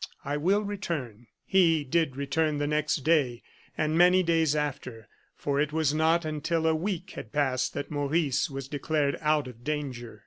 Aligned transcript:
I 0.25 0.35
will 0.35 0.63
return." 0.63 1.27
He 1.45 1.83
did 1.83 2.15
return 2.17 2.57
the 2.57 2.65
next 2.65 3.03
day 3.03 3.43
and 3.77 3.95
many 3.95 4.23
days 4.23 4.55
after, 4.55 5.07
for 5.35 5.59
it 5.61 5.71
was 5.71 5.93
not 5.93 6.25
until 6.25 6.65
a 6.65 6.73
week 6.73 7.11
had 7.11 7.31
passed 7.31 7.75
that 7.75 7.91
Maurice 7.91 8.49
was 8.49 8.67
declared 8.67 9.15
out 9.21 9.47
of 9.47 9.63
danger. 9.63 10.19